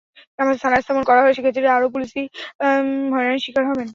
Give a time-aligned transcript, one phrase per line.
[0.35, 2.21] ক্যাম্পাসে থানা স্থাপন করা হলে শিক্ষার্থীরা আরও পুলিশি
[3.11, 3.87] হয়রানির শিকার হবেন।